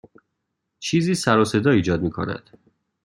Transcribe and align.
چیزی 0.79 1.15
سر 1.15 1.39
و 1.39 1.45
صدا 1.45 1.71
ایجاد 1.71 2.01
می 2.01 2.09
کند. 2.11 2.49